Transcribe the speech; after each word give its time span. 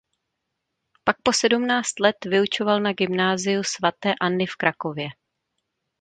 Pak 1.03 1.17
po 1.23 1.33
sedmnáct 1.33 1.99
let 1.99 2.25
vyučoval 2.25 2.81
na 2.81 2.93
gymnáziu 2.93 3.63
svaté 3.63 4.13
Anny 4.21 4.45
v 4.47 4.55
Krakově. 4.55 5.07